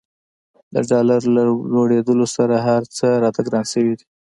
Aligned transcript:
د 0.73 0.75
ډالر 0.89 1.21
له 1.35 1.43
لوړېدولو 1.73 2.25
سره 2.35 2.55
هرڅه 3.25 3.39
ګران 3.47 3.65
شوي 3.73 3.93
دي. 3.99 4.05